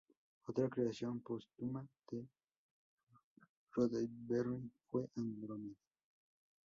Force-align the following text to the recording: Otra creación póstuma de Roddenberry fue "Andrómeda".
Otra 0.47 0.67
creación 0.67 1.19
póstuma 1.21 1.87
de 2.09 2.27
Roddenberry 3.71 4.71
fue 4.89 5.07
"Andrómeda". 5.15 5.77